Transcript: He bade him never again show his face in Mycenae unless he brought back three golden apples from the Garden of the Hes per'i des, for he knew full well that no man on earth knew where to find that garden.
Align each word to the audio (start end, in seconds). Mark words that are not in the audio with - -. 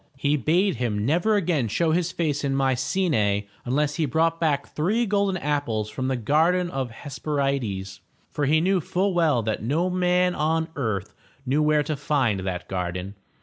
He 0.17 0.35
bade 0.35 0.77
him 0.77 1.05
never 1.05 1.35
again 1.35 1.67
show 1.67 1.91
his 1.91 2.11
face 2.11 2.43
in 2.43 2.55
Mycenae 2.55 3.47
unless 3.65 3.97
he 3.97 4.07
brought 4.07 4.39
back 4.39 4.73
three 4.73 5.05
golden 5.05 5.37
apples 5.37 5.91
from 5.91 6.07
the 6.07 6.15
Garden 6.17 6.71
of 6.71 6.87
the 6.87 6.93
Hes 6.95 7.19
per'i 7.19 7.59
des, 7.59 7.99
for 8.31 8.47
he 8.47 8.61
knew 8.61 8.81
full 8.81 9.13
well 9.13 9.43
that 9.43 9.61
no 9.61 9.91
man 9.91 10.33
on 10.33 10.69
earth 10.75 11.13
knew 11.45 11.61
where 11.61 11.83
to 11.83 11.95
find 11.95 12.39
that 12.39 12.67
garden. 12.67 13.13